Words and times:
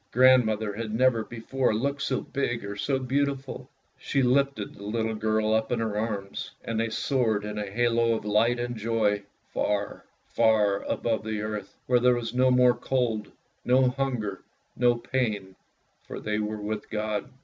Grandmother 0.11 0.73
had 0.73 0.91
never 0.91 1.23
before 1.23 1.75
looked 1.75 2.01
so 2.01 2.21
big 2.21 2.65
or 2.65 2.75
so 2.75 2.97
beautiful. 2.97 3.69
She 3.99 4.23
lifted 4.23 4.73
the 4.73 4.83
little 4.83 5.13
girl 5.13 5.53
up 5.53 5.71
in 5.71 5.77
her 5.79 5.95
arms, 5.95 6.49
and 6.65 6.79
they 6.79 6.89
soared 6.89 7.45
in 7.45 7.59
a 7.59 7.69
halo 7.69 8.15
of 8.15 8.25
light 8.25 8.59
and 8.59 8.75
joy, 8.75 9.21
far, 9.53 10.03
far 10.27 10.81
above 10.85 11.23
the 11.23 11.41
earth, 11.43 11.77
where 11.85 11.99
there 11.99 12.15
was 12.15 12.33
no 12.33 12.49
more 12.49 12.73
cold, 12.73 13.31
no 13.63 13.89
hunger, 13.89 14.41
no 14.75 14.95
pain, 14.95 15.55
for 16.07 16.19
they 16.19 16.39
were 16.39 16.57
with 16.59 16.89
God. 16.89 17.29